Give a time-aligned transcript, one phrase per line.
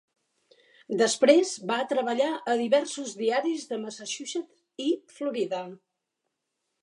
[1.01, 4.87] Després va treballar a diversos diaris de Massachusetts i
[5.19, 5.63] Florida.